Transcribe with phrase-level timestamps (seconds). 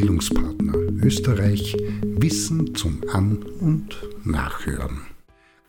[0.00, 5.02] Bildungspartner Österreich Wissen zum An- und Nachhören.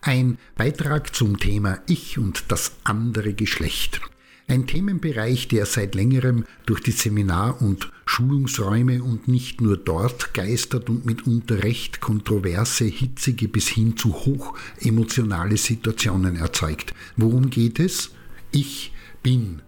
[0.00, 4.00] Ein Beitrag zum Thema Ich und das andere Geschlecht.
[4.48, 10.88] Ein Themenbereich, der seit längerem durch die Seminar- und Schulungsräume und nicht nur dort geistert
[10.88, 16.94] und mitunter recht kontroverse, hitzige bis hin zu hoch emotionale Situationen erzeugt.
[17.18, 18.12] Worum geht es?
[18.50, 19.60] Ich bin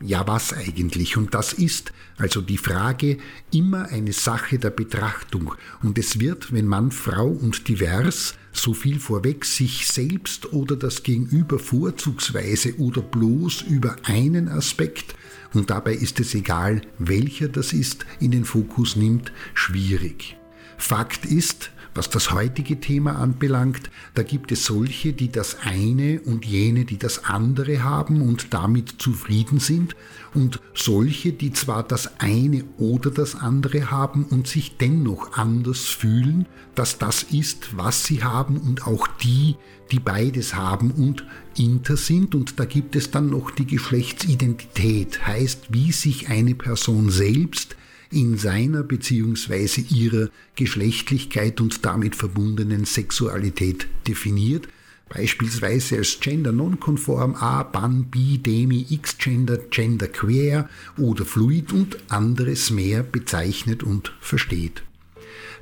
[0.00, 1.16] ja, was eigentlich?
[1.16, 3.18] Und das ist also die Frage
[3.52, 5.54] immer eine Sache der Betrachtung.
[5.82, 11.02] Und es wird, wenn Mann, Frau und divers, so viel vorweg sich selbst oder das
[11.02, 15.14] Gegenüber vorzugsweise oder bloß über einen Aspekt,
[15.54, 20.36] und dabei ist es egal, welcher das ist, in den Fokus nimmt, schwierig.
[20.76, 26.44] Fakt ist, was das heutige Thema anbelangt, da gibt es solche, die das eine und
[26.44, 29.96] jene, die das andere haben und damit zufrieden sind.
[30.32, 36.46] Und solche, die zwar das eine oder das andere haben und sich dennoch anders fühlen,
[36.76, 39.56] dass das ist, was sie haben und auch die,
[39.90, 41.26] die beides haben und
[41.56, 42.36] inter sind.
[42.36, 47.74] Und da gibt es dann noch die Geschlechtsidentität, heißt, wie sich eine Person selbst
[48.10, 49.82] in seiner bzw.
[49.90, 54.68] ihrer Geschlechtlichkeit und damit verbundenen Sexualität definiert,
[55.08, 62.70] beispielsweise als Gender nonkonform, A, Ban, Bi, Demi, X-Gender, Gender Queer oder Fluid und anderes
[62.70, 64.82] mehr bezeichnet und versteht.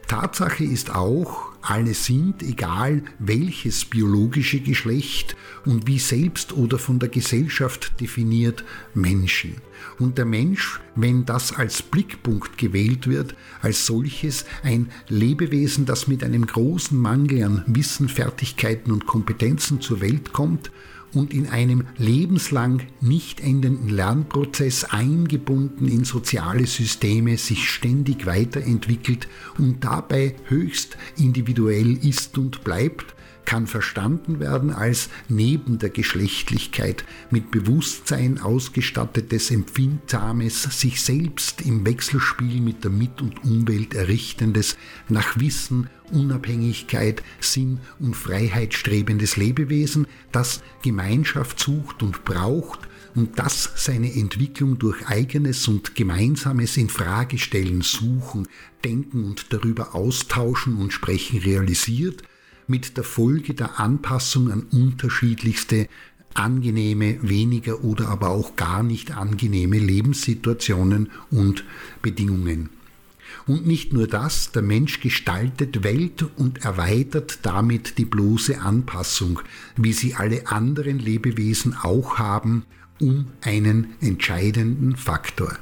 [0.08, 7.08] Tatsache ist auch, alle sind, egal welches biologische Geschlecht und wie selbst oder von der
[7.08, 8.62] Gesellschaft definiert,
[8.94, 9.56] Menschen.
[9.98, 16.22] Und der Mensch, wenn das als Blickpunkt gewählt wird, als solches ein Lebewesen, das mit
[16.22, 20.70] einem großen Mangel an Wissen, Fertigkeiten und Kompetenzen zur Welt kommt,
[21.16, 29.26] und in einem lebenslang nicht endenden Lernprozess eingebunden in soziale Systeme sich ständig weiterentwickelt
[29.58, 33.15] und dabei höchst individuell ist und bleibt,
[33.46, 42.60] kann verstanden werden als neben der Geschlechtlichkeit mit Bewusstsein ausgestattetes, empfindsames, sich selbst im Wechselspiel
[42.60, 44.76] mit der Mit- und Umwelt errichtendes,
[45.08, 52.80] nach Wissen, Unabhängigkeit, Sinn und Freiheit strebendes Lebewesen, das Gemeinschaft sucht und braucht
[53.14, 58.46] und das seine Entwicklung durch eigenes und gemeinsames Infragestellen, Suchen,
[58.84, 62.22] Denken und darüber austauschen und sprechen realisiert,
[62.66, 65.88] mit der Folge der Anpassung an unterschiedlichste
[66.34, 71.64] angenehme, weniger oder aber auch gar nicht angenehme Lebenssituationen und
[72.02, 72.70] Bedingungen.
[73.46, 79.40] Und nicht nur das, der Mensch gestaltet Welt und erweitert damit die bloße Anpassung,
[79.76, 82.64] wie sie alle anderen Lebewesen auch haben,
[83.00, 85.56] um einen entscheidenden Faktor.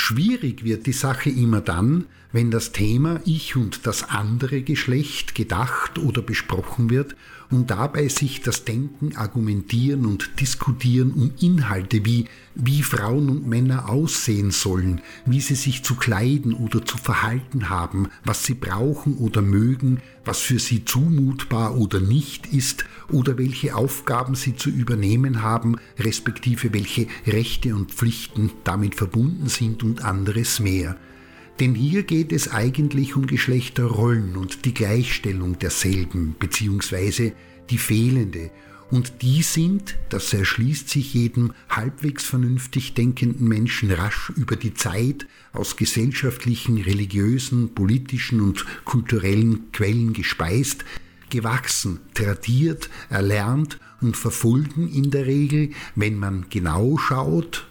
[0.00, 5.98] Schwierig wird die Sache immer dann, wenn das Thema Ich und das andere Geschlecht gedacht
[5.98, 7.16] oder besprochen wird
[7.50, 12.26] und dabei sich das Denken, Argumentieren und Diskutieren um Inhalte wie
[12.60, 18.08] wie Frauen und Männer aussehen sollen, wie sie sich zu kleiden oder zu verhalten haben,
[18.24, 24.34] was sie brauchen oder mögen, was für sie zumutbar oder nicht ist oder welche Aufgaben
[24.34, 30.96] sie zu übernehmen haben, respektive welche Rechte und Pflichten damit verbunden sind und anderes mehr.
[31.60, 37.32] Denn hier geht es eigentlich um Geschlechterrollen und die Gleichstellung derselben, beziehungsweise
[37.70, 38.50] die fehlende.
[38.90, 45.26] Und die sind, das erschließt sich jedem halbwegs vernünftig denkenden Menschen rasch über die Zeit
[45.52, 50.84] aus gesellschaftlichen, religiösen, politischen und kulturellen Quellen gespeist,
[51.28, 57.67] gewachsen, tradiert, erlernt und verfolgen in der Regel, wenn man genau schaut,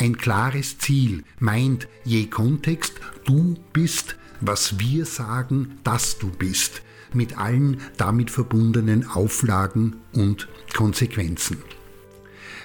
[0.00, 2.94] ein klares Ziel, meint je Kontext,
[3.24, 11.58] du bist, was wir sagen, dass du bist, mit allen damit verbundenen Auflagen und Konsequenzen.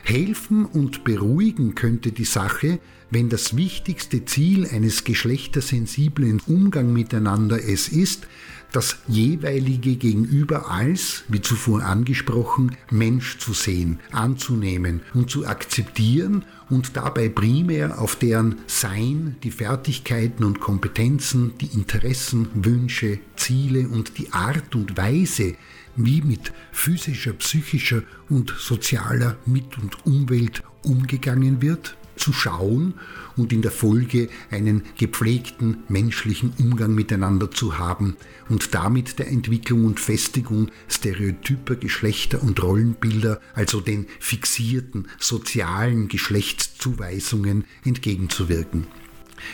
[0.03, 2.79] Helfen und beruhigen könnte die Sache,
[3.09, 8.27] wenn das wichtigste Ziel eines geschlechtersensiblen Umgang miteinander es ist,
[8.71, 16.95] das jeweilige Gegenüber als, wie zuvor angesprochen, Mensch zu sehen, anzunehmen und zu akzeptieren und
[16.95, 24.31] dabei primär auf deren Sein, die Fertigkeiten und Kompetenzen, die Interessen, Wünsche, Ziele und die
[24.33, 25.55] Art und Weise,
[25.95, 32.93] wie mit physischer, psychischer und sozialer Mit- und Umwelt umgegangen wird, zu schauen
[33.37, 38.15] und in der Folge einen gepflegten menschlichen Umgang miteinander zu haben
[38.49, 47.65] und damit der Entwicklung und Festigung stereotyper Geschlechter und Rollenbilder, also den fixierten sozialen Geschlechtszuweisungen
[47.83, 48.87] entgegenzuwirken.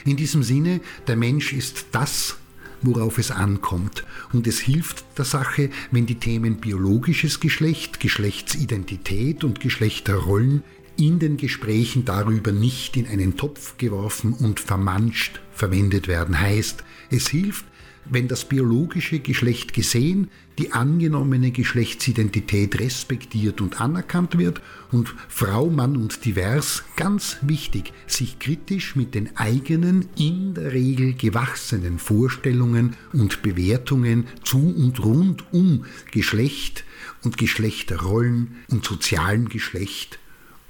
[0.06, 2.38] In diesem Sinne, der Mensch ist das,
[2.82, 4.04] worauf es ankommt.
[4.34, 10.64] Und es hilft der Sache, wenn die Themen biologisches Geschlecht, Geschlechtsidentität und Geschlechterrollen
[10.98, 16.40] in den Gesprächen darüber nicht in einen Topf geworfen und vermanscht verwendet werden.
[16.40, 17.66] Heißt, es hilft,
[18.06, 24.62] wenn das biologische Geschlecht gesehen, die angenommene Geschlechtsidentität respektiert und anerkannt wird
[24.92, 31.14] und Frau, Mann und divers, ganz wichtig, sich kritisch mit den eigenen, in der Regel
[31.14, 36.84] gewachsenen Vorstellungen und Bewertungen zu und rund um Geschlecht
[37.24, 40.20] und Geschlechterrollen und sozialem Geschlecht